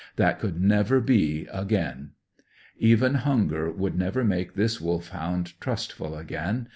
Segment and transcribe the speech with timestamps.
[0.15, 2.13] That could never be again.
[2.79, 6.69] Even hunger would never make this Wolfhound trustful again.